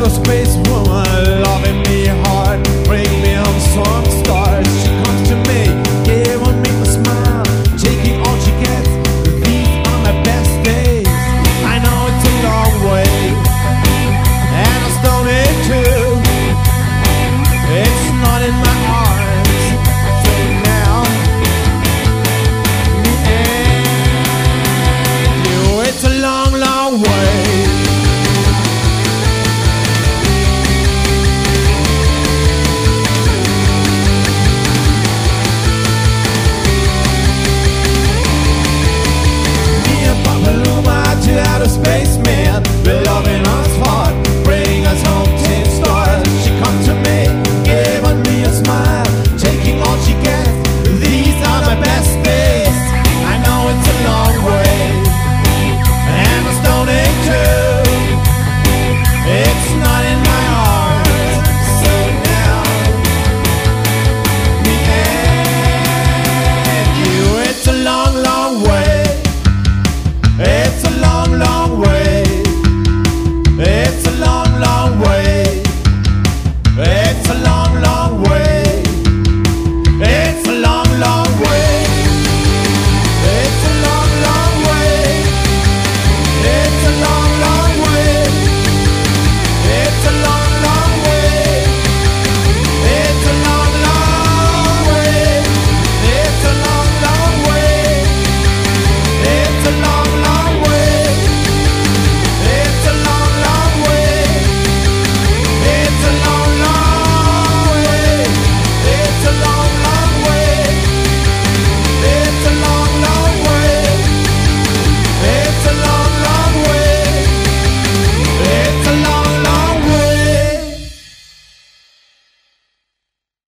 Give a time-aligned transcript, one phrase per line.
[0.00, 0.69] outer space